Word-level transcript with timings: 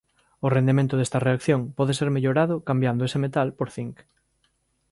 O 0.45 0.47
rendemento 0.57 0.93
desta 0.97 1.23
reacción 1.27 1.61
pode 1.77 1.93
ser 1.99 2.09
mellorado 2.15 2.55
cambiando 2.69 3.05
ese 3.07 3.19
metal 3.25 3.47
por 3.57 3.67
cinc. 3.75 3.95